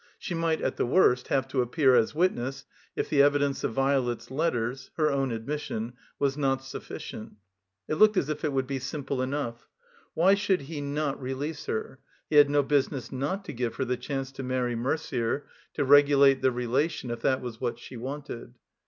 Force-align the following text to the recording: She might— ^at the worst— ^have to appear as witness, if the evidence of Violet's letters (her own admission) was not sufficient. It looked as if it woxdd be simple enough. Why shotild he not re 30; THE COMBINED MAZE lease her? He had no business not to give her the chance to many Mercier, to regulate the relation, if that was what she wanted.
She 0.17 0.33
might— 0.33 0.61
^at 0.61 0.77
the 0.77 0.85
worst— 0.87 1.27
^have 1.27 1.47
to 1.49 1.61
appear 1.61 1.93
as 1.93 2.15
witness, 2.15 2.65
if 2.95 3.07
the 3.07 3.21
evidence 3.21 3.63
of 3.63 3.73
Violet's 3.73 4.31
letters 4.31 4.89
(her 4.97 5.11
own 5.11 5.31
admission) 5.31 5.93
was 6.17 6.35
not 6.35 6.63
sufficient. 6.63 7.33
It 7.87 7.93
looked 7.93 8.17
as 8.17 8.27
if 8.27 8.43
it 8.43 8.49
woxdd 8.51 8.65
be 8.65 8.79
simple 8.79 9.21
enough. 9.21 9.67
Why 10.15 10.33
shotild 10.33 10.61
he 10.61 10.81
not 10.81 11.21
re 11.21 11.33
30; 11.33 11.33
THE 11.33 11.33
COMBINED 11.33 11.39
MAZE 11.39 11.49
lease 11.49 11.65
her? 11.67 11.99
He 12.31 12.35
had 12.37 12.49
no 12.49 12.63
business 12.63 13.11
not 13.11 13.45
to 13.45 13.53
give 13.53 13.75
her 13.75 13.85
the 13.85 13.95
chance 13.95 14.31
to 14.31 14.41
many 14.41 14.73
Mercier, 14.73 15.45
to 15.75 15.85
regulate 15.85 16.41
the 16.41 16.51
relation, 16.51 17.11
if 17.11 17.21
that 17.21 17.41
was 17.41 17.61
what 17.61 17.77
she 17.77 17.95
wanted. 17.95 18.55